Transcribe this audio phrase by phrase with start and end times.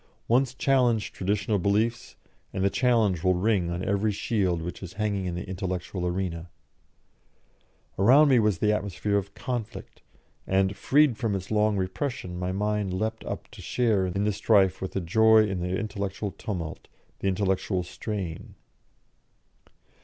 [0.27, 2.15] Once challenge traditional beliefs,
[2.51, 6.49] and the challenge will ring on every shield which is hanging in the intellectual arena.
[7.99, 10.01] Around me was the atmosphere of conflict,
[10.47, 14.81] and, freed from its long repression, my mind leapt up to share in the strife
[14.81, 16.87] with a joy in the intellectual tumult,
[17.19, 18.55] the intellectual strain.